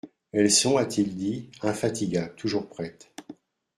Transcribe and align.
«Elles 0.31 0.49
sont, 0.49 0.77
a-t-il 0.77 1.15
dit, 1.15 1.51
infatigables, 1.61 2.33
toujours 2.35 2.67
prêtes. 2.67 3.13